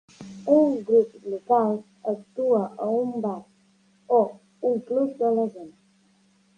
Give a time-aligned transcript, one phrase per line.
[0.53, 1.75] Un grup local
[2.13, 3.37] actua a un bar
[4.21, 4.23] o
[4.73, 5.75] un club de la zona.